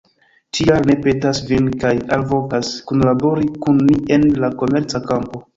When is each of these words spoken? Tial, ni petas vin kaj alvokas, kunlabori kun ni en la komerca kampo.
Tial, 0.59 0.79
ni 0.91 0.95
petas 1.03 1.41
vin 1.51 1.67
kaj 1.83 1.91
alvokas, 2.17 2.73
kunlabori 2.93 3.47
kun 3.67 3.81
ni 3.91 4.01
en 4.17 4.29
la 4.45 4.55
komerca 4.65 5.05
kampo. 5.13 5.49